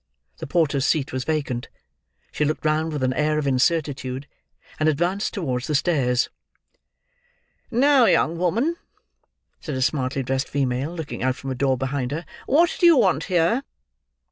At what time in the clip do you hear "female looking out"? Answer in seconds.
10.49-11.35